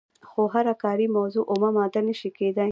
خو 0.29 0.41
هره 0.53 0.73
کاري 0.83 1.05
موضوع 1.17 1.45
اومه 1.51 1.69
ماده 1.77 1.99
نشي 2.07 2.29
کیدای. 2.37 2.69